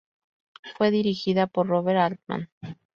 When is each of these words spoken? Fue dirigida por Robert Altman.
Fue 0.79 0.89
dirigida 0.89 1.45
por 1.45 1.67
Robert 1.67 1.99
Altman. 1.99 2.49